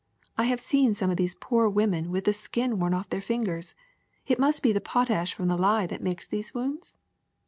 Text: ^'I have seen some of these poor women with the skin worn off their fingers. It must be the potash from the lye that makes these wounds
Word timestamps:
^'I 0.39 0.47
have 0.47 0.59
seen 0.59 0.95
some 0.95 1.11
of 1.11 1.17
these 1.17 1.35
poor 1.35 1.69
women 1.69 2.09
with 2.09 2.23
the 2.25 2.33
skin 2.33 2.79
worn 2.79 2.91
off 2.91 3.09
their 3.09 3.21
fingers. 3.21 3.75
It 4.25 4.39
must 4.39 4.63
be 4.63 4.71
the 4.73 4.81
potash 4.81 5.35
from 5.35 5.47
the 5.47 5.55
lye 5.55 5.85
that 5.85 6.01
makes 6.01 6.25
these 6.27 6.55
wounds 6.55 6.97